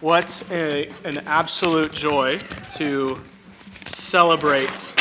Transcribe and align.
What 0.00 0.42
a, 0.50 0.90
an 1.04 1.18
absolute 1.26 1.92
joy 1.92 2.38
to 2.76 3.18
celebrate 3.86 4.94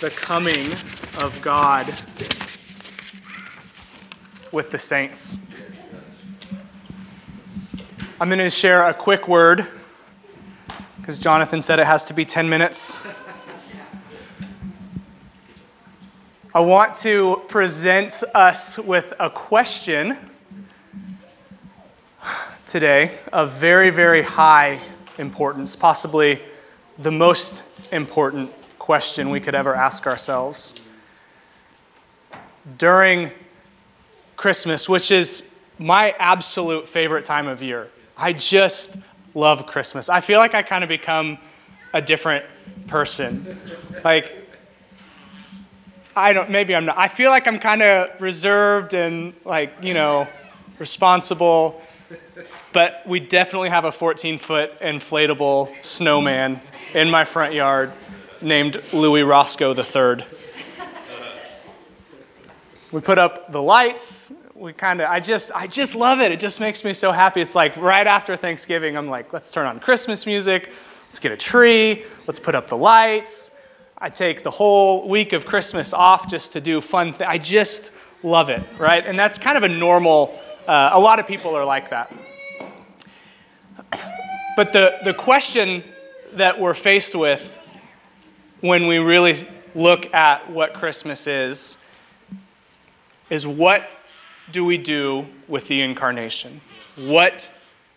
the 0.00 0.10
coming 0.14 0.70
of 1.22 1.36
God 1.42 1.86
with 4.52 4.70
the 4.70 4.78
saints. 4.78 5.38
I'm 8.20 8.28
going 8.28 8.38
to 8.38 8.50
share 8.50 8.86
a 8.86 8.92
quick 8.92 9.26
word 9.26 9.66
because 11.00 11.18
Jonathan 11.18 11.62
said 11.62 11.78
it 11.80 11.86
has 11.86 12.04
to 12.04 12.14
be 12.14 12.26
10 12.26 12.48
minutes. 12.48 13.00
I 16.54 16.60
want 16.60 16.94
to 16.96 17.42
present 17.48 18.22
us 18.34 18.78
with 18.78 19.14
a 19.18 19.30
question 19.30 20.18
today 22.68 23.10
of 23.32 23.52
very, 23.52 23.88
very 23.88 24.22
high 24.22 24.78
importance, 25.16 25.74
possibly 25.74 26.38
the 26.98 27.10
most 27.10 27.64
important 27.92 28.52
question 28.78 29.30
we 29.30 29.40
could 29.40 29.54
ever 29.54 29.74
ask 29.74 30.06
ourselves. 30.06 30.74
During 32.76 33.30
Christmas, 34.36 34.86
which 34.86 35.10
is 35.10 35.50
my 35.78 36.14
absolute 36.18 36.86
favorite 36.86 37.24
time 37.24 37.48
of 37.48 37.62
year, 37.62 37.88
I 38.18 38.34
just 38.34 38.98
love 39.34 39.66
Christmas. 39.66 40.10
I 40.10 40.20
feel 40.20 40.38
like 40.38 40.52
I 40.52 40.60
kind 40.60 40.84
of 40.84 40.88
become 40.88 41.38
a 41.94 42.02
different 42.02 42.44
person. 42.86 43.58
Like, 44.04 44.36
I 46.14 46.34
don't, 46.34 46.50
maybe 46.50 46.74
I'm 46.74 46.84
not. 46.84 46.98
I 46.98 47.08
feel 47.08 47.30
like 47.30 47.46
I'm 47.46 47.60
kind 47.60 47.80
of 47.80 48.20
reserved 48.20 48.92
and, 48.92 49.32
like, 49.46 49.72
you 49.80 49.94
know, 49.94 50.28
responsible 50.78 51.80
but 52.72 53.06
we 53.06 53.20
definitely 53.20 53.70
have 53.70 53.84
a 53.84 53.92
14 53.92 54.38
foot 54.38 54.78
inflatable 54.80 55.72
snowman 55.84 56.60
in 56.94 57.10
my 57.10 57.24
front 57.24 57.54
yard 57.54 57.92
named 58.40 58.82
Louis 58.92 59.22
Roscoe 59.22 59.74
III. 59.74 60.24
We 62.90 63.00
put 63.00 63.18
up 63.18 63.52
the 63.52 63.62
lights. 63.62 64.32
We 64.54 64.72
kind 64.72 65.00
of, 65.00 65.10
I 65.10 65.20
just, 65.20 65.52
I 65.54 65.66
just 65.66 65.94
love 65.94 66.20
it. 66.20 66.32
It 66.32 66.40
just 66.40 66.58
makes 66.58 66.84
me 66.84 66.92
so 66.94 67.12
happy. 67.12 67.40
It's 67.40 67.54
like 67.54 67.76
right 67.76 68.06
after 68.06 68.34
Thanksgiving, 68.34 68.96
I'm 68.96 69.08
like, 69.08 69.32
let's 69.32 69.52
turn 69.52 69.66
on 69.66 69.78
Christmas 69.78 70.24
music. 70.26 70.72
Let's 71.06 71.20
get 71.20 71.32
a 71.32 71.36
tree. 71.36 72.04
Let's 72.26 72.40
put 72.40 72.54
up 72.54 72.68
the 72.68 72.76
lights. 72.76 73.52
I 73.98 74.10
take 74.10 74.42
the 74.42 74.50
whole 74.50 75.08
week 75.08 75.32
of 75.32 75.44
Christmas 75.44 75.92
off 75.92 76.28
just 76.30 76.52
to 76.54 76.60
do 76.60 76.80
fun 76.80 77.12
things. 77.12 77.28
I 77.28 77.38
just 77.38 77.92
love 78.22 78.48
it, 78.48 78.62
right? 78.78 79.04
And 79.04 79.18
that's 79.18 79.38
kind 79.38 79.56
of 79.56 79.64
a 79.64 79.68
normal, 79.68 80.38
uh, 80.68 80.90
a 80.92 81.00
lot 81.00 81.18
of 81.18 81.26
people 81.26 81.56
are 81.56 81.64
like 81.64 81.88
that. 81.88 82.12
But 84.54 84.72
the, 84.72 84.98
the 85.02 85.14
question 85.14 85.82
that 86.34 86.60
we're 86.60 86.74
faced 86.74 87.14
with 87.14 87.54
when 88.60 88.86
we 88.86 88.98
really 88.98 89.34
look 89.74 90.12
at 90.12 90.50
what 90.50 90.74
Christmas 90.74 91.26
is 91.26 91.78
is 93.30 93.46
what 93.46 93.88
do 94.52 94.64
we 94.64 94.76
do 94.76 95.26
with 95.46 95.68
the 95.68 95.80
incarnation? 95.80 96.60
What 96.96 97.50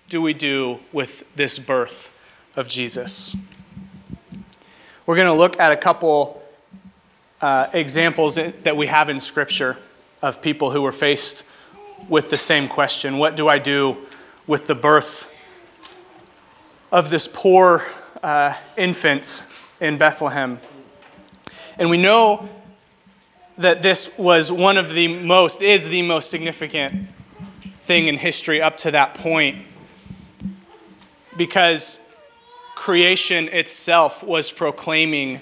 do 0.08 0.22
we 0.22 0.34
do 0.34 0.80
with 0.94 1.26
this 1.36 1.60
birth 1.60 2.14
of 2.56 2.70
Jesus? 2.70 3.36
We're 5.06 5.16
going 5.16 5.28
to 5.28 5.34
look 5.34 5.60
at 5.60 5.74
a 5.74 5.78
couple 5.78 6.42
uh, 7.42 7.68
examples 7.74 8.36
that 8.36 8.78
we 8.78 8.88
have 8.88 9.10
in 9.10 9.20
Scripture 9.20 9.78
of 10.22 10.42
people 10.42 10.72
who 10.72 10.82
were 10.82 10.92
faced 10.94 11.44
with 12.10 12.30
the 12.30 12.38
same 12.38 12.68
question 12.68 13.18
What 13.18 13.36
do 13.36 13.48
I 13.48 13.60
do 13.60 13.98
with 14.48 14.68
the 14.68 14.76
birth 14.76 15.32
of 16.92 17.10
this 17.10 17.28
poor 17.28 17.86
uh, 18.22 18.54
infant 18.78 19.46
in 19.80 19.98
Bethlehem. 19.98 20.60
And 21.78 21.90
we 21.90 21.98
know 21.98 22.50
that 23.58 23.82
this 23.82 24.16
was 24.18 24.52
one 24.52 24.78
of 24.78 24.94
the 24.94 25.08
most, 25.08 25.62
is 25.62 25.88
the 25.88 26.02
most 26.02 26.30
significant 26.30 27.08
thing 27.82 28.08
in 28.08 28.18
history 28.18 28.62
up 28.62 28.78
to 28.78 28.92
that 28.92 29.14
point 29.16 29.66
because 31.38 32.02
creation 32.76 33.48
itself 33.50 34.24
was 34.24 34.52
proclaiming 34.52 35.42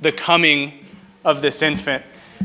the 0.00 0.12
coming 0.12 0.84
of 1.24 1.42
this 1.42 1.62
infant. 1.62 2.04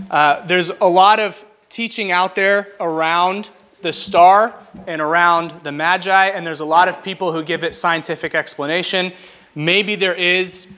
Uh, 0.10 0.46
there's 0.46 0.70
a 0.70 0.88
lot 0.88 1.20
of 1.20 1.44
teaching 1.70 2.12
out 2.12 2.36
there 2.36 2.68
around 2.80 3.50
the 3.82 3.94
star 3.94 4.54
and 4.88 5.02
around 5.02 5.52
the 5.64 5.72
Magi, 5.72 6.28
and 6.28 6.46
there's 6.46 6.60
a 6.60 6.66
lot 6.66 6.90
of 6.90 7.04
people 7.04 7.32
who 7.32 7.44
give 7.44 7.64
it 7.64 7.74
scientific 7.74 8.36
explanation. 8.36 9.14
Maybe 9.56 9.96
there 9.96 10.16
is 10.16 10.74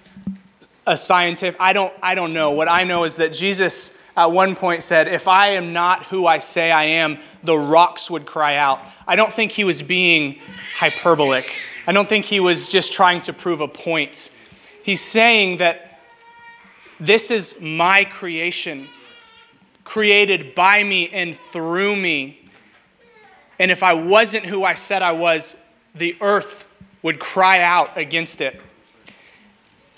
a 0.85 0.97
scientific, 0.97 1.59
I 1.59 1.74
don't, 1.74 1.94
I 2.02 2.16
don't 2.16 2.34
know. 2.34 2.52
What 2.52 2.68
I 2.68 2.84
know 2.84 3.03
is 3.03 3.16
that 3.18 3.34
Jesus 3.34 3.97
at 4.16 4.31
one 4.31 4.56
point 4.56 4.84
said, 4.84 5.07
If 5.07 5.28
I 5.28 5.50
am 5.50 5.74
not 5.74 6.03
who 6.03 6.28
I 6.28 6.40
say 6.40 6.72
I 6.72 6.84
am, 6.84 7.19
the 7.44 7.58
rocks 7.58 8.12
would 8.12 8.25
cry 8.25 8.58
out. 8.58 8.79
I 9.08 9.16
don't 9.16 9.34
think 9.34 9.52
he 9.52 9.63
was 9.63 9.81
being 9.81 10.40
hyperbolic. 10.78 11.53
I 11.88 11.91
don't 11.91 12.08
think 12.08 12.25
he 12.25 12.40
was 12.40 12.69
just 12.69 12.94
trying 12.94 13.22
to 13.22 13.34
prove 13.34 13.62
a 13.62 13.68
point. 13.68 14.31
He's 14.84 15.02
saying 15.02 15.58
that 15.58 16.00
this 17.00 17.31
is 17.31 17.59
my 17.59 18.06
creation, 18.06 18.88
created 19.91 20.56
by 20.56 20.81
me 20.81 21.09
and 21.09 21.35
through 21.35 21.97
me. 21.97 22.40
And 23.59 23.69
if 23.69 23.84
I 23.84 23.94
wasn't 23.94 24.46
who 24.46 24.63
I 24.63 24.74
said 24.74 25.02
I 25.02 25.12
was, 25.12 25.57
the 25.94 26.16
earth 26.22 26.66
would 27.02 27.19
cry 27.19 27.59
out 27.59 27.97
against 27.97 28.40
it. 28.40 28.57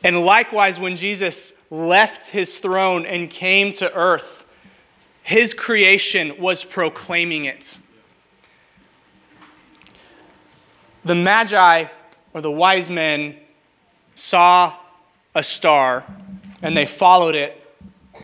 And 0.04 0.26
likewise, 0.26 0.80
when 0.80 0.96
Jesus 0.96 1.54
left 1.70 2.31
his 2.31 2.58
throne 2.58 3.06
and 3.06 3.30
came 3.30 3.72
to 3.74 3.94
earth, 3.94 4.46
his 5.22 5.54
creation 5.54 6.42
was 6.42 6.64
proclaiming 6.64 7.46
it. 7.46 7.78
The 11.06 11.14
Magi, 11.14 11.86
or 12.34 12.42
the 12.42 12.52
wise 12.52 12.90
men, 12.90 13.36
saw 14.16 14.75
a 15.36 15.44
star 15.44 16.04
and 16.64 16.75
they 16.75 16.88
followed 16.88 17.36
it 17.36 17.60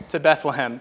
to 0.08 0.18
Bethlehem. 0.18 0.80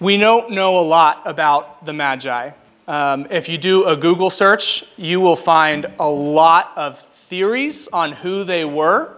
We 0.00 0.16
don't 0.16 0.52
know 0.52 0.78
a 0.78 0.86
lot 0.86 1.22
about 1.24 1.84
the 1.84 1.92
Magi. 1.92 2.52
Um, 2.86 3.26
if 3.30 3.48
you 3.48 3.58
do 3.58 3.84
a 3.84 3.96
Google 3.96 4.30
search, 4.30 4.84
you 4.96 5.18
will 5.18 5.34
find 5.34 5.86
a 5.98 6.08
lot 6.08 6.70
of 6.76 7.00
theories 7.00 7.88
on 7.88 8.12
who 8.12 8.44
they 8.44 8.64
were. 8.64 9.16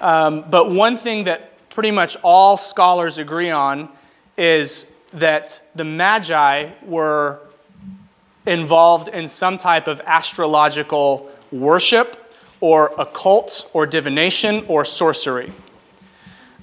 Um, 0.00 0.44
but 0.48 0.70
one 0.70 0.96
thing 0.96 1.24
that 1.24 1.68
pretty 1.70 1.90
much 1.90 2.16
all 2.22 2.56
scholars 2.56 3.18
agree 3.18 3.50
on 3.50 3.88
is 4.36 4.92
that 5.12 5.60
the 5.74 5.82
Magi 5.82 6.70
were 6.84 7.40
involved 8.46 9.08
in 9.08 9.26
some 9.26 9.58
type 9.58 9.88
of 9.88 10.00
astrological 10.06 11.32
worship 11.50 12.32
or 12.60 12.94
occult 12.96 13.68
or 13.72 13.88
divination 13.88 14.64
or 14.68 14.84
sorcery. 14.84 15.52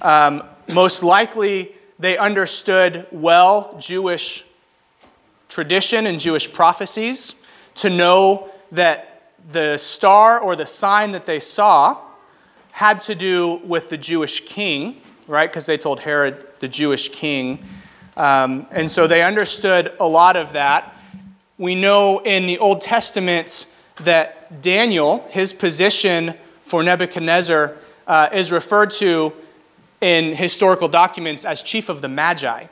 Um, 0.00 0.44
most 0.66 1.02
likely, 1.02 1.74
they 2.00 2.16
understood 2.16 3.06
well 3.12 3.76
Jewish 3.78 4.44
tradition 5.48 6.06
and 6.06 6.18
Jewish 6.18 6.50
prophecies 6.50 7.34
to 7.74 7.90
know 7.90 8.50
that 8.72 9.32
the 9.52 9.76
star 9.76 10.40
or 10.40 10.56
the 10.56 10.64
sign 10.64 11.12
that 11.12 11.26
they 11.26 11.38
saw 11.38 11.98
had 12.72 13.00
to 13.00 13.14
do 13.14 13.60
with 13.64 13.90
the 13.90 13.98
Jewish 13.98 14.40
king, 14.46 15.00
right? 15.26 15.50
Because 15.50 15.66
they 15.66 15.76
told 15.76 16.00
Herod 16.00 16.46
the 16.60 16.68
Jewish 16.68 17.10
king. 17.10 17.62
Um, 18.16 18.66
and 18.70 18.90
so 18.90 19.06
they 19.06 19.22
understood 19.22 19.92
a 20.00 20.08
lot 20.08 20.36
of 20.36 20.54
that. 20.54 20.96
We 21.58 21.74
know 21.74 22.20
in 22.20 22.46
the 22.46 22.58
Old 22.58 22.80
Testament 22.80 23.66
that 23.96 24.62
Daniel, 24.62 25.26
his 25.28 25.52
position 25.52 26.34
for 26.62 26.82
Nebuchadnezzar, 26.82 27.76
uh, 28.06 28.28
is 28.32 28.50
referred 28.50 28.90
to 28.92 29.34
in 30.00 30.34
historical 30.34 30.88
documents 30.88 31.44
as 31.44 31.62
chief 31.62 31.88
of 31.88 32.00
the 32.00 32.08
Magi. 32.08 32.66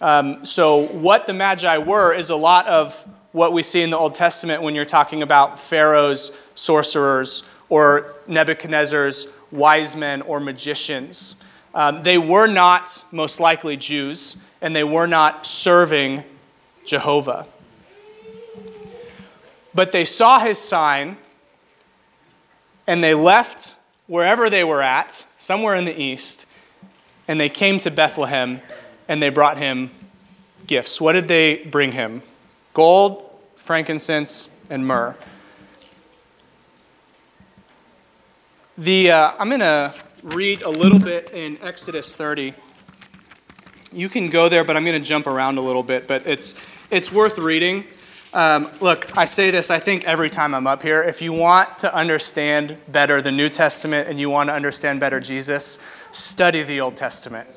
Um, 0.00 0.44
so, 0.44 0.86
what 0.86 1.26
the 1.26 1.34
Magi 1.34 1.78
were 1.78 2.14
is 2.14 2.30
a 2.30 2.36
lot 2.36 2.66
of 2.66 3.06
what 3.32 3.52
we 3.52 3.62
see 3.62 3.82
in 3.82 3.90
the 3.90 3.98
Old 3.98 4.14
Testament 4.14 4.62
when 4.62 4.74
you're 4.74 4.84
talking 4.84 5.22
about 5.22 5.58
Pharaoh's 5.58 6.32
sorcerers 6.54 7.44
or 7.68 8.14
Nebuchadnezzar's 8.26 9.28
wise 9.52 9.94
men 9.94 10.22
or 10.22 10.40
magicians. 10.40 11.36
Um, 11.74 12.02
they 12.02 12.18
were 12.18 12.46
not 12.46 13.04
most 13.12 13.38
likely 13.38 13.76
Jews, 13.76 14.36
and 14.60 14.74
they 14.74 14.84
were 14.84 15.06
not 15.06 15.46
serving 15.46 16.24
Jehovah. 16.84 17.46
But 19.72 19.92
they 19.92 20.04
saw 20.04 20.40
his 20.40 20.58
sign, 20.58 21.16
and 22.86 23.04
they 23.04 23.14
left 23.14 23.76
wherever 24.08 24.50
they 24.50 24.64
were 24.64 24.82
at, 24.82 25.26
somewhere 25.36 25.76
in 25.76 25.84
the 25.84 26.00
east, 26.00 26.46
and 27.30 27.40
they 27.40 27.48
came 27.48 27.78
to 27.78 27.92
Bethlehem 27.92 28.60
and 29.06 29.22
they 29.22 29.28
brought 29.28 29.56
him 29.56 29.92
gifts. 30.66 31.00
What 31.00 31.12
did 31.12 31.28
they 31.28 31.58
bring 31.58 31.92
him? 31.92 32.22
Gold, 32.74 33.24
frankincense, 33.54 34.50
and 34.68 34.84
myrrh. 34.84 35.14
The, 38.76 39.12
uh, 39.12 39.32
I'm 39.38 39.48
going 39.48 39.60
to 39.60 39.94
read 40.24 40.62
a 40.62 40.70
little 40.70 40.98
bit 40.98 41.30
in 41.30 41.56
Exodus 41.62 42.16
30. 42.16 42.52
You 43.92 44.08
can 44.08 44.28
go 44.28 44.48
there, 44.48 44.64
but 44.64 44.76
I'm 44.76 44.84
going 44.84 45.00
to 45.00 45.08
jump 45.08 45.28
around 45.28 45.56
a 45.56 45.60
little 45.60 45.84
bit, 45.84 46.08
but 46.08 46.26
it's, 46.26 46.56
it's 46.90 47.12
worth 47.12 47.38
reading. 47.38 47.84
Um, 48.32 48.70
look, 48.80 49.16
I 49.18 49.24
say 49.24 49.50
this, 49.50 49.72
I 49.72 49.80
think, 49.80 50.04
every 50.04 50.30
time 50.30 50.54
I'm 50.54 50.68
up 50.68 50.82
here. 50.82 51.02
If 51.02 51.20
you 51.20 51.32
want 51.32 51.80
to 51.80 51.92
understand 51.92 52.76
better 52.86 53.20
the 53.20 53.32
New 53.32 53.48
Testament 53.48 54.08
and 54.08 54.20
you 54.20 54.30
want 54.30 54.48
to 54.50 54.54
understand 54.54 55.00
better 55.00 55.18
Jesus, 55.18 55.80
study 56.12 56.62
the 56.62 56.80
Old 56.80 56.94
Testament. 56.94 57.48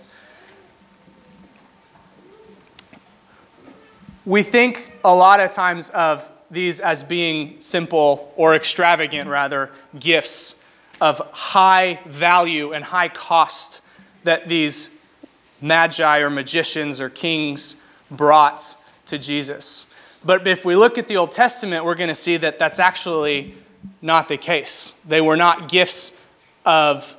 We 4.25 4.41
think 4.41 4.95
a 5.03 5.13
lot 5.13 5.39
of 5.39 5.51
times 5.51 5.91
of 5.91 6.31
these 6.49 6.79
as 6.79 7.03
being 7.03 7.61
simple 7.61 8.33
or 8.35 8.55
extravagant, 8.55 9.29
rather, 9.29 9.69
gifts 9.99 10.59
of 10.99 11.19
high 11.33 11.99
value 12.07 12.73
and 12.73 12.85
high 12.85 13.09
cost 13.09 13.81
that 14.23 14.47
these 14.47 14.97
magi 15.61 16.19
or 16.19 16.31
magicians 16.31 16.99
or 16.99 17.09
kings 17.09 17.75
brought 18.09 18.75
to 19.05 19.19
Jesus. 19.19 19.92
But 20.25 20.47
if 20.47 20.63
we 20.63 20.75
look 20.75 20.97
at 20.97 21.07
the 21.07 21.17
Old 21.17 21.31
Testament, 21.31 21.83
we're 21.83 21.95
going 21.95 22.09
to 22.09 22.15
see 22.15 22.37
that 22.37 22.57
that's 22.57 22.79
actually 22.79 23.55
not 24.01 24.27
the 24.27 24.37
case. 24.37 24.99
They 25.05 25.21
were 25.21 25.35
not 25.35 25.69
gifts 25.69 26.17
of 26.65 27.17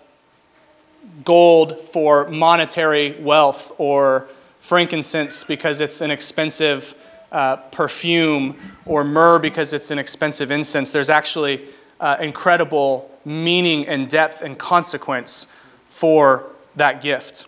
gold 1.24 1.78
for 1.78 2.28
monetary 2.28 3.20
wealth 3.20 3.72
or 3.78 4.28
frankincense 4.58 5.44
because 5.44 5.80
it's 5.80 6.00
an 6.00 6.10
expensive 6.10 6.94
uh, 7.30 7.56
perfume 7.56 8.56
or 8.86 9.04
myrrh 9.04 9.38
because 9.38 9.74
it's 9.74 9.90
an 9.90 9.98
expensive 9.98 10.50
incense. 10.50 10.92
There's 10.92 11.10
actually 11.10 11.66
uh, 12.00 12.16
incredible 12.20 13.10
meaning 13.24 13.86
and 13.86 14.08
depth 14.08 14.40
and 14.40 14.58
consequence 14.58 15.52
for 15.88 16.46
that 16.76 17.02
gift. 17.02 17.46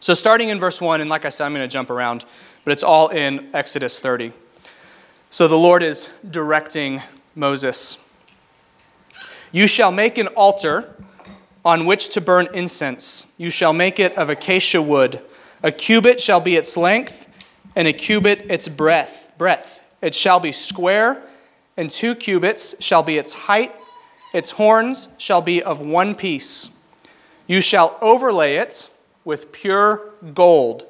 So, 0.00 0.14
starting 0.14 0.48
in 0.48 0.58
verse 0.58 0.80
1, 0.80 1.00
and 1.00 1.08
like 1.08 1.24
I 1.24 1.28
said, 1.28 1.46
I'm 1.46 1.52
going 1.52 1.62
to 1.62 1.72
jump 1.72 1.90
around 1.90 2.24
but 2.64 2.72
it's 2.72 2.82
all 2.82 3.08
in 3.08 3.48
Exodus 3.54 4.00
30. 4.00 4.32
So 5.30 5.48
the 5.48 5.56
Lord 5.56 5.82
is 5.82 6.12
directing 6.28 7.00
Moses. 7.34 8.04
You 9.50 9.66
shall 9.66 9.90
make 9.90 10.18
an 10.18 10.28
altar 10.28 10.96
on 11.64 11.86
which 11.86 12.08
to 12.10 12.20
burn 12.20 12.48
incense. 12.54 13.32
You 13.36 13.50
shall 13.50 13.72
make 13.72 14.00
it 14.00 14.16
of 14.18 14.30
acacia 14.30 14.82
wood. 14.82 15.20
A 15.62 15.70
cubit 15.70 16.20
shall 16.20 16.40
be 16.40 16.56
its 16.56 16.76
length, 16.76 17.28
and 17.76 17.86
a 17.86 17.92
cubit 17.92 18.50
its 18.50 18.68
breadth. 18.68 19.30
Breadth. 19.38 19.80
It 20.00 20.14
shall 20.14 20.40
be 20.40 20.52
square, 20.52 21.22
and 21.76 21.88
two 21.88 22.14
cubits 22.14 22.82
shall 22.82 23.02
be 23.02 23.18
its 23.18 23.32
height. 23.34 23.74
Its 24.34 24.52
horns 24.52 25.08
shall 25.18 25.40
be 25.40 25.62
of 25.62 25.80
one 25.80 26.14
piece. 26.14 26.76
You 27.46 27.60
shall 27.60 27.98
overlay 28.00 28.56
it 28.56 28.90
with 29.24 29.52
pure 29.52 30.10
gold. 30.34 30.86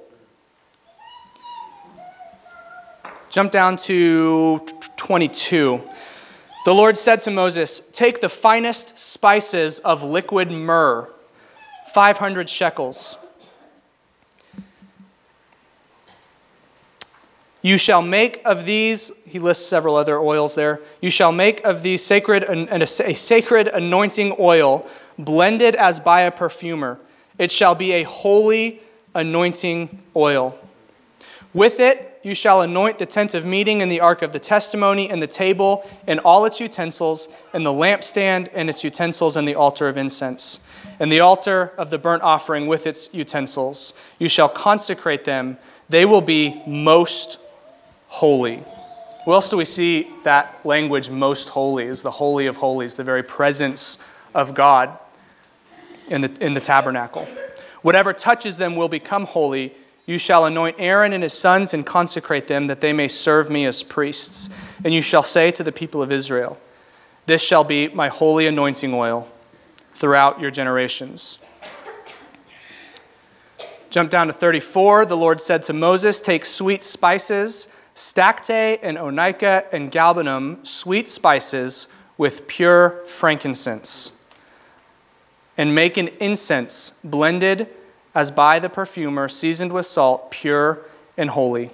Jump 3.33 3.51
down 3.51 3.77
to 3.77 4.61
22. 4.97 5.81
The 6.67 6.75
Lord 6.75 6.99
said 6.99 7.23
to 7.23 7.31
Moses, 7.31 7.81
Take 7.81 8.21
the 8.21 8.29
finest 8.29 8.99
spices 8.99 9.79
of 9.79 10.03
liquid 10.03 10.51
myrrh, 10.51 11.11
500 11.95 12.51
shekels. 12.51 13.17
You 17.63 17.79
shall 17.79 18.03
make 18.03 18.43
of 18.45 18.67
these, 18.67 19.11
he 19.25 19.39
lists 19.39 19.67
several 19.67 19.97
other 19.97 20.19
oils 20.19 20.55
there. 20.55 20.81
You 21.01 21.09
shall 21.09 21.33
make 21.33 21.65
of 21.65 21.83
these 21.83 22.05
sacred 22.05 22.45
and 22.45 22.69
a, 22.71 22.83
a 22.83 23.15
sacred 23.15 23.67
anointing 23.69 24.37
oil, 24.39 24.87
blended 25.19 25.75
as 25.77 26.01
by 26.01 26.21
a 26.21 26.31
perfumer. 26.31 27.01
It 27.39 27.51
shall 27.51 27.75
be 27.75 27.93
a 27.93 28.03
holy 28.03 28.83
anointing 29.15 30.03
oil. 30.15 30.59
With 31.55 31.81
it, 31.81 32.12
you 32.23 32.35
shall 32.35 32.63
anoint 32.63 32.99
the 32.99 33.07
tent 33.07 33.35
of 33.35 33.45
meeting 33.45 33.83
and 33.83 33.91
the 33.91 34.01
ark 34.01 34.23
of 34.23 34.33
the 34.33 34.39
testimony 34.39 35.11
and 35.11 35.23
the 35.23 35.27
table 35.27 35.89
and 36.07 36.21
all 36.21 36.45
its 36.45 36.61
utensils 36.61 37.29
and 37.53 37.67
the 37.67 37.73
lampstand 37.73 38.49
and 38.55 38.71
its 38.71 38.85
utensils 38.85 39.37
and 39.37 39.47
the 39.47 39.55
altar 39.55 39.89
of 39.89 39.97
incense 39.97 40.67
and 41.01 41.11
the 41.11 41.21
altar 41.21 41.73
of 41.77 41.91
the 41.91 41.99
burnt 41.99 42.23
offering 42.23 42.67
with 42.67 42.87
its 42.87 43.13
utensils. 43.13 43.93
You 44.19 44.29
shall 44.29 44.49
consecrate 44.49 45.25
them. 45.25 45.59
They 45.89 46.05
will 46.05 46.21
be 46.21 46.63
most 46.67 47.41
holy. 48.07 48.59
Where 49.25 49.35
else 49.35 49.49
do 49.49 49.57
we 49.57 49.65
see 49.65 50.09
that 50.25 50.65
language, 50.65 51.11
most 51.11 51.49
holy, 51.49 51.87
is 51.87 52.03
the 52.03 52.11
holy 52.13 52.47
of 52.47 52.59
holies, 52.59 52.95
the 52.95 53.05
very 53.05 53.23
presence 53.23 54.05
of 54.35 54.55
God 54.55 54.97
in 56.09 56.21
the, 56.21 56.45
in 56.45 56.53
the 56.53 56.61
tabernacle. 56.61 57.27
Whatever 57.83 58.13
touches 58.13 58.59
them 58.59 58.77
will 58.77 58.89
become 58.89 59.25
holy 59.25 59.75
you 60.05 60.19
shall 60.19 60.45
anoint 60.45 60.77
Aaron 60.79 61.13
and 61.13 61.23
his 61.23 61.33
sons 61.33 61.73
and 61.73 61.87
consecrate 61.87 62.49
them, 62.49 62.67
that 62.67 62.81
they 62.81 62.93
may 62.93 63.09
serve 63.09 63.49
me 63.49 63.65
as 63.65 63.83
priests. 63.83 64.51
And 64.85 64.93
you 64.93 65.01
shall 65.01 65.23
say 65.23 65.51
to 65.53 65.63
the 65.63 65.73
people 65.73 66.03
of 66.03 66.11
Israel, 66.11 66.59
This 67.27 67.43
shall 67.43 67.63
be 67.63 67.89
my 67.89 68.09
holy 68.09 68.47
anointing 68.47 68.93
oil 68.93 69.31
throughout 69.93 70.41
your 70.41 70.51
generations. 70.51 71.39
Jump 73.91 74.11
down 74.11 74.27
to 74.27 74.33
34. 74.33 75.07
The 75.07 75.17
Lord 75.17 75.41
said 75.41 75.63
to 75.65 75.73
Moses, 75.73 76.21
Take 76.21 76.47
sweet 76.47 76.83
spices, 76.83 77.73
stacte 77.95 78.79
and 78.83 78.97
onycha 78.97 79.67
and 79.73 79.93
galbanum, 79.93 80.67
sweet 80.67 81.09
spices 81.09 81.89
with 82.19 82.49
pure 82.49 83.03
frankincense, 83.05 84.19
and 85.57 85.75
make 85.75 85.97
an 85.97 86.09
incense 86.21 86.99
blended 87.05 87.69
as 88.15 88.31
by 88.31 88.59
the 88.59 88.69
perfumer, 88.69 89.29
seasoned 89.29 89.73
with 89.73 89.87
salt, 89.87 90.31
pure 90.31 90.81
and 91.17 91.31
holy. 91.31 91.71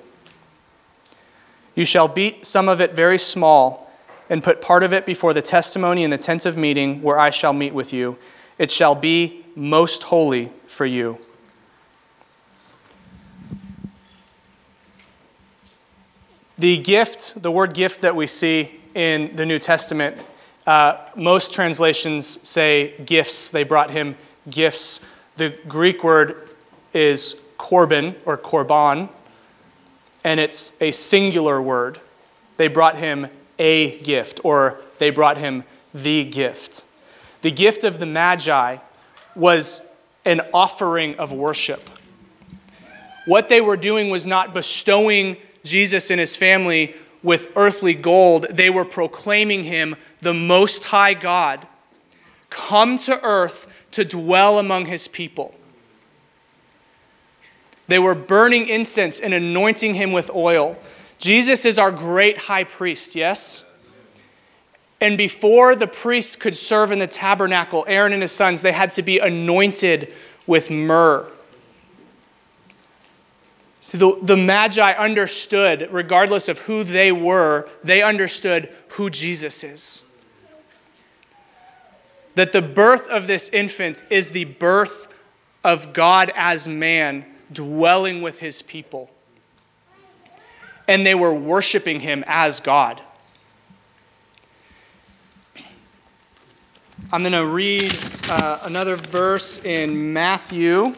You 1.74 1.84
shall 1.84 2.08
beat 2.08 2.44
some 2.44 2.68
of 2.68 2.80
it 2.80 2.94
very 2.94 3.18
small, 3.18 3.88
and 4.30 4.42
put 4.42 4.60
part 4.60 4.82
of 4.82 4.92
it 4.92 5.06
before 5.06 5.32
the 5.32 5.42
testimony 5.42 6.04
in 6.04 6.10
the 6.10 6.18
tent 6.18 6.44
of 6.44 6.56
meeting, 6.56 7.02
where 7.02 7.18
I 7.18 7.30
shall 7.30 7.52
meet 7.52 7.72
with 7.72 7.92
you. 7.92 8.18
It 8.58 8.70
shall 8.70 8.94
be 8.94 9.44
most 9.54 10.04
holy 10.04 10.52
for 10.66 10.84
you. 10.84 11.18
The 16.58 16.76
gift, 16.78 17.40
the 17.40 17.50
word 17.50 17.72
gift 17.72 18.02
that 18.02 18.16
we 18.16 18.26
see 18.26 18.80
in 18.94 19.36
the 19.36 19.46
New 19.46 19.60
Testament, 19.60 20.16
uh, 20.66 20.98
most 21.14 21.54
translations 21.54 22.26
say 22.46 22.94
gifts. 23.06 23.48
They 23.48 23.62
brought 23.62 23.90
him 23.90 24.16
gifts. 24.50 25.06
The 25.38 25.54
Greek 25.68 26.02
word 26.02 26.50
is 26.92 27.40
korban 27.60 28.16
or 28.26 28.36
korban, 28.36 29.08
and 30.24 30.40
it's 30.40 30.72
a 30.80 30.90
singular 30.90 31.62
word. 31.62 32.00
They 32.56 32.66
brought 32.66 32.98
him 32.98 33.28
a 33.56 34.00
gift, 34.00 34.40
or 34.42 34.80
they 34.98 35.10
brought 35.10 35.38
him 35.38 35.62
the 35.94 36.24
gift. 36.24 36.84
The 37.42 37.52
gift 37.52 37.84
of 37.84 38.00
the 38.00 38.06
Magi 38.06 38.78
was 39.36 39.88
an 40.24 40.40
offering 40.52 41.14
of 41.20 41.32
worship. 41.32 41.88
What 43.24 43.48
they 43.48 43.60
were 43.60 43.76
doing 43.76 44.10
was 44.10 44.26
not 44.26 44.52
bestowing 44.52 45.36
Jesus 45.62 46.10
and 46.10 46.18
his 46.18 46.34
family 46.34 46.96
with 47.22 47.52
earthly 47.54 47.94
gold, 47.94 48.46
they 48.50 48.70
were 48.70 48.84
proclaiming 48.84 49.62
him 49.62 49.94
the 50.20 50.34
Most 50.34 50.86
High 50.86 51.14
God, 51.14 51.64
come 52.50 52.98
to 52.98 53.22
earth 53.22 53.68
to 53.92 54.04
dwell 54.04 54.58
among 54.58 54.86
his 54.86 55.08
people. 55.08 55.54
They 57.86 57.98
were 57.98 58.14
burning 58.14 58.68
incense 58.68 59.18
and 59.18 59.32
anointing 59.32 59.94
him 59.94 60.12
with 60.12 60.30
oil. 60.30 60.76
Jesus 61.18 61.64
is 61.64 61.78
our 61.78 61.90
great 61.90 62.38
high 62.38 62.64
priest, 62.64 63.14
yes? 63.14 63.64
And 65.00 65.16
before 65.16 65.74
the 65.74 65.86
priests 65.86 66.36
could 66.36 66.56
serve 66.56 66.92
in 66.92 66.98
the 66.98 67.06
tabernacle, 67.06 67.84
Aaron 67.88 68.12
and 68.12 68.22
his 68.22 68.32
sons, 68.32 68.62
they 68.62 68.72
had 68.72 68.90
to 68.92 69.02
be 69.02 69.18
anointed 69.18 70.12
with 70.46 70.70
myrrh. 70.70 71.30
See, 73.80 73.96
the, 73.96 74.18
the 74.20 74.36
Magi 74.36 74.92
understood, 74.92 75.88
regardless 75.90 76.48
of 76.48 76.60
who 76.60 76.84
they 76.84 77.10
were, 77.10 77.68
they 77.82 78.02
understood 78.02 78.72
who 78.90 79.08
Jesus 79.08 79.64
is 79.64 80.07
that 82.38 82.52
the 82.52 82.62
birth 82.62 83.08
of 83.08 83.26
this 83.26 83.48
infant 83.50 84.04
is 84.10 84.30
the 84.30 84.44
birth 84.44 85.08
of 85.64 85.92
God 85.92 86.30
as 86.36 86.68
man 86.68 87.26
dwelling 87.52 88.22
with 88.22 88.38
his 88.38 88.62
people. 88.62 89.10
And 90.86 91.04
they 91.04 91.16
were 91.16 91.34
worshiping 91.34 91.98
him 91.98 92.22
as 92.28 92.60
God. 92.60 93.02
I'm 97.10 97.22
going 97.22 97.32
to 97.32 97.44
read 97.44 97.92
uh, 98.28 98.60
another 98.62 98.94
verse 98.94 99.64
in 99.64 100.12
Matthew. 100.12 100.94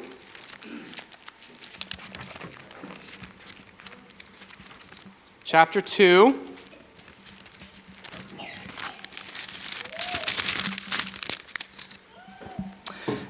chapter 5.43 5.81
2. 5.81 6.50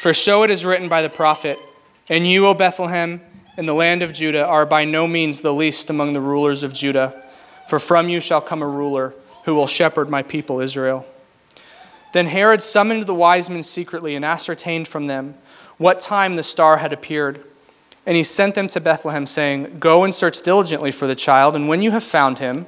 For 0.00 0.14
so 0.14 0.44
it 0.44 0.50
is 0.50 0.64
written 0.64 0.88
by 0.88 1.02
the 1.02 1.10
prophet, 1.10 1.58
And 2.08 2.26
you, 2.26 2.46
O 2.46 2.54
Bethlehem, 2.54 3.20
in 3.58 3.66
the 3.66 3.74
land 3.74 4.02
of 4.02 4.14
Judah, 4.14 4.46
are 4.46 4.64
by 4.64 4.86
no 4.86 5.06
means 5.06 5.42
the 5.42 5.52
least 5.52 5.90
among 5.90 6.14
the 6.14 6.22
rulers 6.22 6.62
of 6.62 6.72
Judah, 6.72 7.22
for 7.68 7.78
from 7.78 8.08
you 8.08 8.18
shall 8.18 8.40
come 8.40 8.62
a 8.62 8.66
ruler 8.66 9.12
who 9.44 9.54
will 9.54 9.66
shepherd 9.66 10.08
my 10.08 10.22
people 10.22 10.58
Israel. 10.58 11.04
Then 12.14 12.28
Herod 12.28 12.62
summoned 12.62 13.04
the 13.04 13.14
wise 13.14 13.50
men 13.50 13.62
secretly 13.62 14.16
and 14.16 14.24
ascertained 14.24 14.88
from 14.88 15.06
them 15.06 15.34
what 15.76 16.00
time 16.00 16.36
the 16.36 16.42
star 16.42 16.78
had 16.78 16.94
appeared. 16.94 17.44
And 18.06 18.16
he 18.16 18.22
sent 18.22 18.54
them 18.54 18.68
to 18.68 18.80
Bethlehem, 18.80 19.26
saying, 19.26 19.80
Go 19.80 20.02
and 20.02 20.14
search 20.14 20.40
diligently 20.40 20.92
for 20.92 21.08
the 21.08 21.14
child, 21.14 21.54
and 21.54 21.68
when 21.68 21.82
you 21.82 21.90
have 21.90 22.04
found 22.04 22.38
him, 22.38 22.64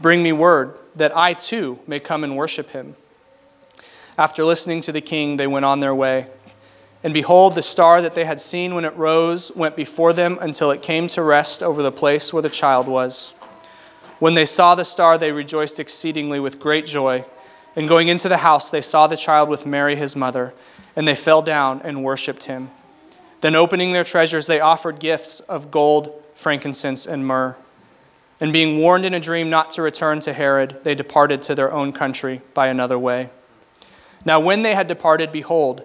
bring 0.00 0.22
me 0.22 0.30
word, 0.30 0.78
that 0.94 1.16
I 1.16 1.32
too 1.32 1.80
may 1.88 1.98
come 1.98 2.22
and 2.22 2.36
worship 2.36 2.70
him. 2.70 2.94
After 4.16 4.44
listening 4.44 4.82
to 4.82 4.92
the 4.92 5.00
king, 5.00 5.36
they 5.36 5.48
went 5.48 5.64
on 5.64 5.80
their 5.80 5.92
way. 5.92 6.28
And 7.04 7.12
behold, 7.12 7.54
the 7.54 7.62
star 7.62 8.00
that 8.00 8.14
they 8.14 8.24
had 8.24 8.40
seen 8.40 8.74
when 8.74 8.86
it 8.86 8.96
rose 8.96 9.54
went 9.54 9.76
before 9.76 10.14
them 10.14 10.38
until 10.40 10.70
it 10.70 10.80
came 10.80 11.06
to 11.08 11.22
rest 11.22 11.62
over 11.62 11.82
the 11.82 11.92
place 11.92 12.32
where 12.32 12.42
the 12.42 12.48
child 12.48 12.88
was. 12.88 13.34
When 14.18 14.32
they 14.32 14.46
saw 14.46 14.74
the 14.74 14.86
star, 14.86 15.18
they 15.18 15.30
rejoiced 15.30 15.78
exceedingly 15.78 16.40
with 16.40 16.58
great 16.58 16.86
joy. 16.86 17.26
And 17.76 17.88
going 17.88 18.08
into 18.08 18.30
the 18.30 18.38
house, 18.38 18.70
they 18.70 18.80
saw 18.80 19.06
the 19.06 19.18
child 19.18 19.50
with 19.50 19.66
Mary, 19.66 19.96
his 19.96 20.16
mother, 20.16 20.54
and 20.96 21.06
they 21.06 21.14
fell 21.14 21.42
down 21.42 21.82
and 21.84 22.02
worshipped 22.02 22.44
him. 22.44 22.70
Then, 23.42 23.54
opening 23.54 23.92
their 23.92 24.04
treasures, 24.04 24.46
they 24.46 24.60
offered 24.60 24.98
gifts 24.98 25.40
of 25.40 25.70
gold, 25.70 26.10
frankincense, 26.34 27.06
and 27.06 27.26
myrrh. 27.26 27.58
And 28.40 28.50
being 28.50 28.78
warned 28.78 29.04
in 29.04 29.12
a 29.12 29.20
dream 29.20 29.50
not 29.50 29.70
to 29.72 29.82
return 29.82 30.20
to 30.20 30.32
Herod, 30.32 30.82
they 30.84 30.94
departed 30.94 31.42
to 31.42 31.54
their 31.54 31.70
own 31.70 31.92
country 31.92 32.40
by 32.54 32.68
another 32.68 32.98
way. 32.98 33.28
Now, 34.24 34.40
when 34.40 34.62
they 34.62 34.74
had 34.74 34.86
departed, 34.86 35.30
behold, 35.30 35.84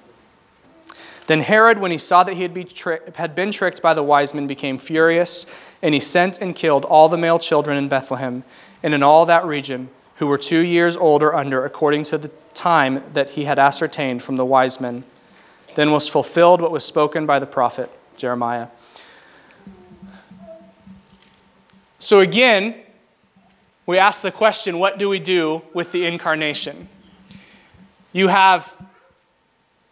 Then 1.27 1.41
Herod, 1.41 1.77
when 1.77 1.91
he 1.91 1.97
saw 1.97 2.23
that 2.23 2.33
he 2.33 2.41
had, 2.41 2.53
be 2.53 2.63
tri- 2.63 2.99
had 3.15 3.35
been 3.35 3.51
tricked 3.51 3.81
by 3.81 3.93
the 3.93 4.03
wise 4.03 4.33
men, 4.33 4.47
became 4.47 4.77
furious, 4.77 5.45
and 5.81 5.93
he 5.93 5.99
sent 5.99 6.41
and 6.41 6.55
killed 6.55 6.85
all 6.85 7.09
the 7.09 7.17
male 7.17 7.39
children 7.39 7.77
in 7.77 7.87
Bethlehem 7.87 8.43
and 8.83 8.93
in 8.93 9.03
all 9.03 9.25
that 9.25 9.45
region 9.45 9.89
who 10.15 10.27
were 10.27 10.37
two 10.37 10.59
years 10.59 10.97
old 10.97 11.23
or 11.23 11.33
under, 11.35 11.65
according 11.65 12.03
to 12.03 12.17
the 12.17 12.27
time 12.53 13.03
that 13.13 13.31
he 13.31 13.45
had 13.45 13.57
ascertained 13.57 14.21
from 14.21 14.35
the 14.35 14.45
wise 14.45 14.79
men. 14.79 15.03
Then 15.75 15.91
was 15.91 16.07
fulfilled 16.07 16.61
what 16.61 16.71
was 16.71 16.83
spoken 16.83 17.25
by 17.25 17.39
the 17.39 17.45
prophet 17.45 17.89
Jeremiah. 18.17 18.67
So 21.97 22.19
again, 22.19 22.75
we 23.85 23.97
ask 23.97 24.21
the 24.21 24.31
question 24.31 24.79
what 24.79 24.97
do 24.97 25.09
we 25.09 25.19
do 25.19 25.61
with 25.73 25.91
the 25.91 26.05
incarnation? 26.05 26.87
You 28.11 28.27
have 28.27 28.75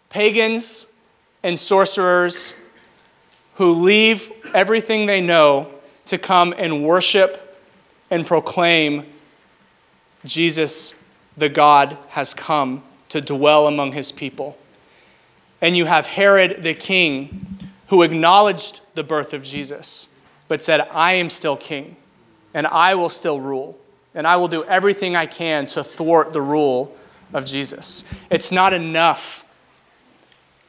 pagans 0.09 0.91
and 1.43 1.58
sorcerers 1.58 2.55
who 3.55 3.72
leave 3.72 4.31
everything 4.53 5.05
they 5.05 5.22
know 5.22 5.72
to 6.05 6.17
come 6.17 6.53
and 6.58 6.84
worship 6.84 7.58
and 8.10 8.25
proclaim 8.25 9.05
Jesus, 10.25 11.03
the 11.38 11.50
God, 11.50 11.98
has 12.10 12.34
come 12.34 12.84
to 13.10 13.22
dwell 13.22 13.67
among 13.67 13.93
his 13.93 14.12
people. 14.12 14.58
And 15.62 15.75
you 15.75 15.86
have 15.86 16.08
Herod 16.08 16.63
the 16.63 16.74
king 16.74 17.48
who 17.88 18.01
acknowledged 18.01 18.81
the 18.96 19.03
birth 19.03 19.34
of 19.34 19.43
Jesus, 19.43 20.10
but 20.48 20.62
said, 20.62 20.81
I 20.91 21.13
am 21.13 21.29
still 21.29 21.58
king, 21.58 21.96
and 22.53 22.67
I 22.67 22.96
will 22.96 23.10
still 23.10 23.39
rule, 23.39 23.77
and 24.13 24.27
I 24.27 24.36
will 24.36 24.48
do 24.48 24.63
everything 24.65 25.15
I 25.15 25.25
can 25.25 25.65
to 25.67 25.84
thwart 25.84 26.34
the 26.34 26.41
rule 26.41 26.96
of 27.34 27.46
Jesus. 27.46 28.03
It's 28.29 28.51
not 28.51 28.74
enough 28.74 29.46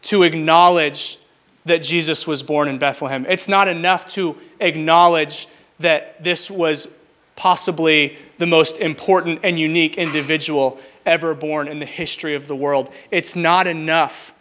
to 0.03 0.23
acknowledge 0.23 1.19
that 1.65 1.83
Jesus 1.83 2.27
was 2.27 2.43
born 2.43 2.69
in 2.69 2.79
Bethlehem. 2.79 3.27
It's 3.29 3.49
not 3.49 3.69
enough 3.69 4.07
to 4.13 4.37
acknowledge 4.61 5.47
that 5.79 6.23
this 6.23 6.51
was 6.51 6.95
possibly 7.37 8.17
the 8.39 8.47
most 8.47 8.79
important 8.79 9.41
and 9.43 9.59
unique 9.59 9.97
individual 9.97 10.79
ever 11.07 11.35
born 11.35 11.69
in 11.69 11.79
the 11.79 11.87
history 11.87 12.35
of 12.35 12.49
the 12.49 12.57
world. 12.57 12.91
It's 13.11 13.35
not 13.35 13.67
enough 13.67 14.35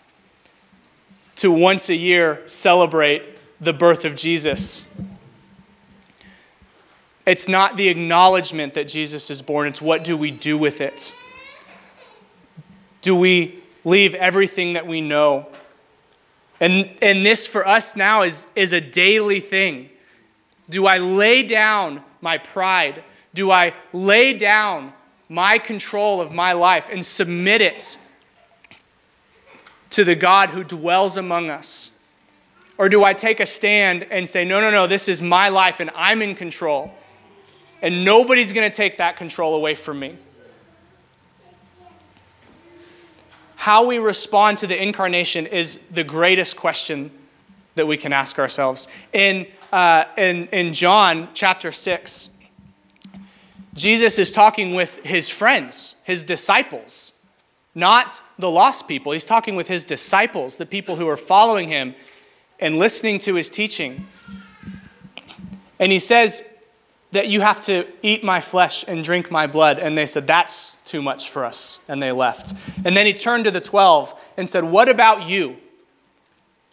to 1.38 1.52
once 1.52 1.90
a 1.90 1.96
year 1.96 2.42
celebrate 2.46 3.24
the 3.62 3.74
birth 3.74 4.06
of 4.06 4.16
Jesus. 4.16 4.88
It's 7.26 7.48
not 7.48 7.78
the 7.78 7.90
acknowledgement 7.90 8.74
that 8.74 8.88
Jesus 8.88 9.30
is 9.30 9.42
born, 9.42 9.68
it's 9.68 9.82
what 9.82 10.04
do 10.04 10.18
we 10.18 10.32
do 10.32 10.58
with 10.58 10.82
it? 10.82 11.16
Do 13.02 13.16
we 13.16 13.64
leave 13.90 14.16
everything 14.16 14.74
that 14.74 14.88
we 14.88 15.02
know. 15.02 15.48
And, 16.60 16.90
and 17.02 17.26
this 17.26 17.48
for 17.48 17.68
us 17.68 17.96
now 17.96 18.24
is, 18.24 18.48
is 18.56 18.74
a 18.74 18.82
daily 18.82 19.40
thing. 19.40 19.90
Do 20.70 20.86
I 20.86 20.98
lay 20.98 21.44
down 21.44 22.04
my 22.22 22.38
pride? 22.38 23.04
Do 23.34 23.52
I 23.52 23.74
lay 23.94 24.34
down 24.34 24.94
my 25.30 25.58
control 25.58 26.22
of 26.22 26.34
my 26.34 26.54
life 26.54 26.90
and 26.92 27.06
submit 27.06 27.62
it 27.62 27.98
to 29.92 30.04
the 30.04 30.16
God 30.16 30.50
who 30.50 30.64
dwells 30.64 31.18
among 31.18 31.50
us? 31.50 31.92
Or 32.78 32.90
do 32.90 33.04
I 33.04 33.14
take 33.14 33.40
a 33.40 33.46
stand 33.46 34.04
and 34.04 34.28
say, 34.28 34.46
no, 34.46 34.62
no, 34.62 34.72
no, 34.72 34.88
this 34.88 35.10
is 35.10 35.22
my 35.22 35.50
life 35.50 35.80
and 35.80 35.90
I'm 35.96 36.22
in 36.22 36.36
control? 36.36 36.92
And 37.82 38.04
nobody's 38.04 38.54
going 38.54 38.70
to 38.70 38.76
take 38.76 38.98
that 38.98 39.16
control 39.16 39.56
away 39.56 39.76
from 39.76 40.00
me. 40.00 40.18
How 43.60 43.86
we 43.86 43.98
respond 43.98 44.58
to 44.58 44.66
the 44.66 44.82
incarnation 44.82 45.46
is 45.46 45.80
the 45.92 46.06
greatest 46.06 46.56
question 46.56 47.12
that 47.76 47.86
we 47.86 47.98
can 47.98 48.14
ask 48.14 48.40
ourselves. 48.40 48.88
In, 49.12 49.48
uh, 49.74 50.06
in, 50.18 50.48
in 50.54 50.72
John 50.72 51.28
chapter 51.34 51.70
6, 51.70 52.30
Jesus 53.74 54.18
is 54.18 54.32
talking 54.32 54.76
with 54.76 55.04
his 55.04 55.30
friends, 55.30 55.98
his 56.06 56.24
disciples, 56.24 57.20
not 57.76 58.22
the 58.38 58.50
lost 58.50 58.88
people. 58.88 59.12
He's 59.12 59.26
talking 59.26 59.58
with 59.58 59.68
his 59.68 59.84
disciples, 59.84 60.56
the 60.56 60.66
people 60.66 60.96
who 60.96 61.10
are 61.10 61.18
following 61.18 61.68
him 61.68 61.96
and 62.62 62.80
listening 62.80 63.20
to 63.20 63.36
his 63.36 63.50
teaching. 63.50 64.08
And 65.82 65.92
he 65.92 66.00
says, 66.00 66.46
that 67.12 67.28
you 67.28 67.42
have 67.42 67.60
to 67.62 67.88
eat 68.04 68.24
my 68.24 68.40
flesh 68.40 68.86
and 68.88 69.04
drink 69.04 69.32
my 69.32 69.48
blood. 69.48 69.80
And 69.80 69.98
they 69.98 70.06
said, 70.06 70.28
That's 70.28 70.78
too 70.90 71.02
much 71.02 71.30
for 71.30 71.46
us. 71.46 71.80
And 71.88 72.02
they 72.02 72.12
left. 72.12 72.54
And 72.84 72.96
then 72.96 73.06
he 73.06 73.14
turned 73.14 73.46
to 73.46 73.52
the 73.52 73.62
12 73.62 74.20
and 74.38 74.50
said, 74.50 74.64
What 74.64 74.90
about 74.90 75.28
you? 75.28 75.58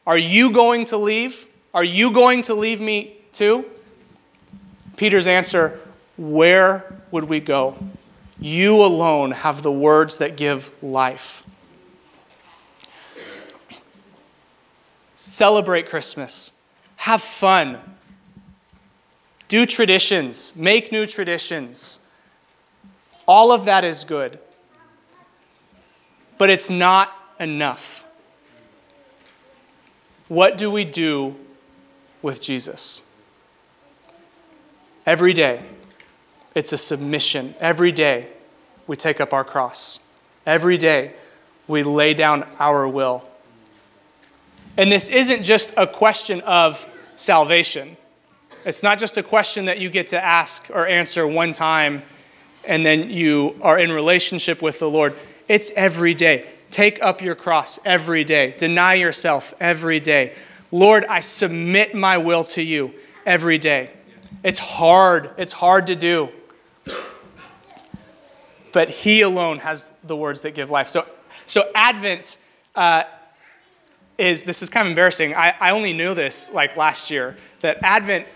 Are 0.07 0.19
you 0.19 0.53
going 0.53 0.85
to 0.87 0.97
leave? 0.97 1.47
Are 1.75 1.85
you 1.85 2.13
going 2.13 2.43
to 2.43 2.55
leave 2.55 2.81
me 2.81 3.17
too? 3.33 3.65
Peter's 4.97 5.27
answer, 5.27 5.81
Where 6.17 7.01
would 7.11 7.25
we 7.25 7.41
go? 7.41 7.77
You 8.39 8.83
alone 8.83 9.33
have 9.33 9.63
the 9.63 9.73
words 9.73 10.19
that 10.19 10.37
give 10.37 10.71
life. 10.83 11.45
Celebrate 15.15 15.89
Christmas. 15.89 16.53
Have 16.97 17.23
fun 17.23 17.79
do 19.49 19.65
traditions, 19.65 20.57
make 20.57 20.91
new 20.91 21.07
traditions. 21.07 22.01
All 23.27 23.53
of 23.53 23.65
that 23.65 23.85
is 23.85 24.05
good. 24.05 24.39
but 26.39 26.51
it's 26.51 26.69
not 26.69 27.13
enough. 27.41 28.05
What 30.29 30.59
do 30.59 30.71
we 30.71 30.85
do 30.85 31.37
with 32.23 32.41
Jesus? 32.43 33.03
Every 35.07 35.33
day, 35.33 35.63
it's 36.55 36.73
a 36.73 36.79
submission. 36.79 37.55
Every 37.61 37.93
day, 37.93 38.29
we 38.87 38.97
take 38.97 39.21
up 39.21 39.33
our 39.33 39.45
cross. 39.45 40.07
Every 40.45 40.77
day, 40.77 41.13
we 41.69 41.83
lay 41.83 42.13
down 42.13 42.47
our 42.59 42.89
will. 42.89 43.23
And 44.77 44.91
this 44.91 45.09
isn't 45.09 45.43
just 45.43 45.73
a 45.77 45.87
question 45.87 46.41
of 46.43 46.87
salvation. 47.15 47.97
It's 48.65 48.83
not 48.83 48.99
just 48.99 49.17
a 49.17 49.23
question 49.23 49.67
that 49.67 49.79
you 49.79 49.91
get 49.91 50.09
to 50.09 50.23
ask 50.23 50.69
or 50.71 50.87
answer 50.87 51.27
one 51.27 51.53
time 51.53 52.03
and 52.67 52.85
then 52.85 53.11
you 53.11 53.57
are 53.63 53.79
in 53.79 53.91
relationship 53.91 54.63
with 54.63 54.79
the 54.79 54.91
Lord. 54.91 55.17
It's 55.49 55.71
every 55.77 56.15
day. 56.15 56.47
Take 56.71 57.03
up 57.03 57.23
your 57.23 57.35
cross 57.35 57.79
every 57.85 58.25
day. 58.25 58.55
Deny 58.57 58.95
yourself 58.95 59.55
every 59.61 60.01
day. 60.01 60.35
Lord, 60.73 61.05
I 61.05 61.21
submit 61.21 61.95
my 61.95 62.19
will 62.19 62.45
to 62.45 62.63
you 62.63 62.93
every 63.25 63.59
day. 63.59 63.91
It's 64.43 64.59
hard. 64.59 65.31
It's 65.37 65.53
hard 65.53 65.87
to 65.87 65.95
do. 65.97 66.31
But 68.73 68.91
He 68.91 69.23
alone 69.23 69.59
has 69.59 69.93
the 70.05 70.17
words 70.17 70.43
that 70.43 70.55
give 70.55 70.71
life. 70.71 70.89
So, 70.89 71.07
so 71.47 71.71
Advent 71.75 72.39
uh, 72.75 73.05
is 74.19 74.45
this 74.45 74.63
is 74.63 74.69
kind 74.69 74.87
of 74.87 74.91
embarrassing. 74.91 75.35
I, 75.35 75.55
I 75.61 75.71
only 75.71 75.93
knew 75.93 76.15
this 76.15 76.53
like 76.53 76.77
last 76.77 77.11
year 77.11 77.37
that 77.61 77.79
Advent 77.83 78.27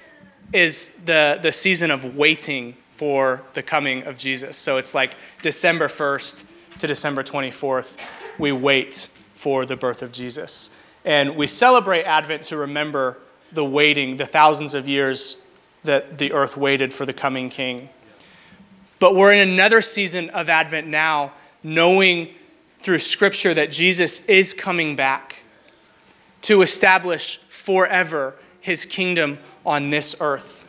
is 0.52 0.90
the, 1.04 1.38
the 1.42 1.52
season 1.52 1.90
of 1.90 2.16
waiting 2.16 2.76
for 3.00 3.40
the 3.54 3.62
coming 3.62 4.02
of 4.02 4.18
Jesus. 4.18 4.58
So 4.58 4.76
it's 4.76 4.94
like 4.94 5.14
December 5.40 5.88
1st 5.88 6.44
to 6.80 6.86
December 6.86 7.22
24th, 7.22 7.96
we 8.38 8.52
wait 8.52 9.08
for 9.32 9.64
the 9.64 9.74
birth 9.74 10.02
of 10.02 10.12
Jesus. 10.12 10.76
And 11.06 11.34
we 11.34 11.46
celebrate 11.46 12.02
Advent 12.02 12.42
to 12.42 12.58
remember 12.58 13.16
the 13.52 13.64
waiting, 13.64 14.18
the 14.18 14.26
thousands 14.26 14.74
of 14.74 14.86
years 14.86 15.38
that 15.82 16.18
the 16.18 16.34
earth 16.34 16.58
waited 16.58 16.92
for 16.92 17.06
the 17.06 17.14
coming 17.14 17.48
king. 17.48 17.88
But 18.98 19.14
we're 19.16 19.32
in 19.32 19.48
another 19.48 19.80
season 19.80 20.28
of 20.28 20.50
Advent 20.50 20.86
now, 20.86 21.32
knowing 21.62 22.34
through 22.80 22.98
Scripture 22.98 23.54
that 23.54 23.70
Jesus 23.70 24.26
is 24.26 24.52
coming 24.52 24.94
back 24.94 25.42
to 26.42 26.60
establish 26.60 27.38
forever 27.48 28.34
his 28.60 28.84
kingdom 28.84 29.38
on 29.64 29.88
this 29.88 30.14
earth. 30.20 30.66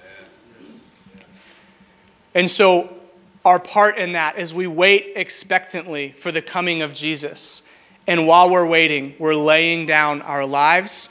And 2.33 2.49
so, 2.49 2.95
our 3.43 3.59
part 3.59 3.97
in 3.97 4.11
that 4.13 4.37
is 4.37 4.53
we 4.53 4.67
wait 4.67 5.13
expectantly 5.15 6.11
for 6.11 6.31
the 6.31 6.41
coming 6.41 6.81
of 6.81 6.93
Jesus. 6.93 7.63
And 8.07 8.27
while 8.27 8.49
we're 8.49 8.65
waiting, 8.65 9.15
we're 9.17 9.35
laying 9.35 9.85
down 9.85 10.21
our 10.21 10.45
lives, 10.45 11.09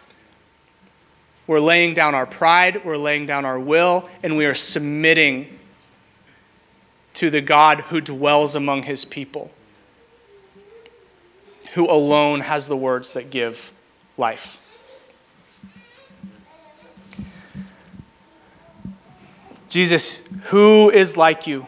we're 1.47 1.61
laying 1.61 1.95
down 1.95 2.15
our 2.15 2.27
pride, 2.27 2.85
we're 2.85 2.97
laying 2.97 3.27
down 3.27 3.45
our 3.45 3.59
will, 3.59 4.09
and 4.23 4.37
we 4.37 4.47
are 4.47 4.55
submitting 4.55 5.59
to 7.15 7.31
the 7.31 7.41
God 7.41 7.81
who 7.81 8.00
dwells 8.00 8.55
among 8.55 8.85
his 8.85 9.05
people, 9.05 9.50
who 11.73 11.87
alone 11.91 12.41
has 12.41 12.69
the 12.69 12.77
words 12.77 13.12
that 13.12 13.31
give 13.31 13.73
life. 14.17 14.60
Jesus, 19.71 20.25
who 20.47 20.91
is 20.91 21.17
like 21.17 21.47
you? 21.47 21.65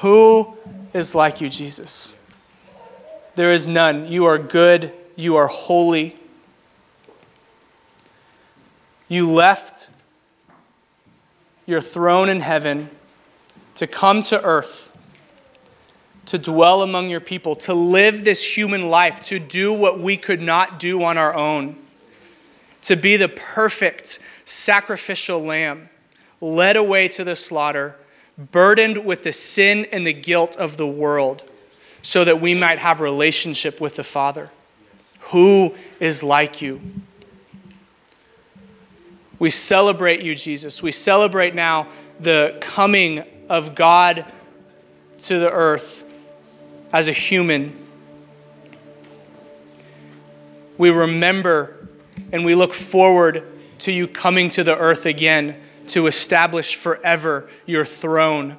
Who 0.00 0.56
is 0.92 1.14
like 1.14 1.40
you, 1.40 1.48
Jesus? 1.48 2.18
There 3.36 3.52
is 3.52 3.68
none. 3.68 4.08
You 4.08 4.24
are 4.24 4.38
good. 4.38 4.92
You 5.14 5.36
are 5.36 5.46
holy. 5.46 6.16
You 9.06 9.30
left 9.30 9.88
your 11.64 11.80
throne 11.80 12.28
in 12.28 12.40
heaven 12.40 12.90
to 13.76 13.86
come 13.86 14.22
to 14.22 14.42
earth, 14.42 14.96
to 16.26 16.38
dwell 16.38 16.82
among 16.82 17.08
your 17.08 17.20
people, 17.20 17.54
to 17.54 17.72
live 17.72 18.24
this 18.24 18.56
human 18.56 18.90
life, 18.90 19.20
to 19.22 19.38
do 19.38 19.72
what 19.72 20.00
we 20.00 20.16
could 20.16 20.42
not 20.42 20.80
do 20.80 21.04
on 21.04 21.16
our 21.16 21.34
own, 21.36 21.76
to 22.82 22.96
be 22.96 23.16
the 23.16 23.28
perfect 23.28 24.20
sacrificial 24.44 25.42
lamb, 25.42 25.88
led 26.40 26.76
away 26.76 27.08
to 27.08 27.24
the 27.24 27.36
slaughter, 27.36 27.96
burdened 28.38 29.04
with 29.04 29.22
the 29.22 29.32
sin 29.32 29.86
and 29.90 30.06
the 30.06 30.12
guilt 30.12 30.56
of 30.56 30.76
the 30.76 30.86
world, 30.86 31.42
so 32.02 32.24
that 32.24 32.40
we 32.40 32.54
might 32.54 32.78
have 32.78 33.00
relationship 33.00 33.80
with 33.80 33.96
the 33.96 34.04
Father. 34.04 34.50
Who 35.32 35.74
is 36.00 36.22
like 36.22 36.62
you? 36.62 36.80
We 39.38 39.50
celebrate 39.50 40.20
you, 40.22 40.34
Jesus. 40.34 40.82
We 40.82 40.92
celebrate 40.92 41.54
now 41.54 41.88
the 42.18 42.56
coming 42.60 43.24
of 43.48 43.74
God 43.74 44.24
to 45.18 45.38
the 45.38 45.50
earth 45.50 46.04
as 46.92 47.08
a 47.08 47.12
human. 47.12 47.76
We 50.76 50.90
remember 50.90 51.77
and 52.32 52.44
we 52.44 52.54
look 52.54 52.74
forward 52.74 53.44
to 53.80 53.92
you 53.92 54.06
coming 54.06 54.48
to 54.50 54.64
the 54.64 54.76
earth 54.76 55.06
again 55.06 55.60
to 55.88 56.06
establish 56.06 56.76
forever 56.76 57.48
your 57.66 57.84
throne. 57.84 58.56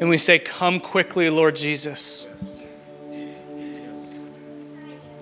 And 0.00 0.08
we 0.08 0.16
say, 0.16 0.38
Come 0.38 0.80
quickly, 0.80 1.30
Lord 1.30 1.56
Jesus. 1.56 2.28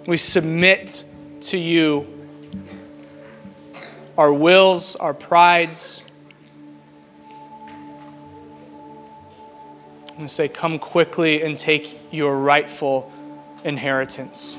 We 0.07 0.17
submit 0.17 1.05
to 1.43 1.59
you 1.59 2.09
our 4.19 4.33
wills, 4.33 4.97
our 4.97 5.15
prides. 5.15 6.05
And 10.11 10.23
we 10.23 10.29
say, 10.29 10.49
Come 10.49 10.79
quickly 10.79 11.43
and 11.43 11.57
take 11.57 11.99
your 12.11 12.37
rightful 12.37 13.11
inheritance. 13.65 14.59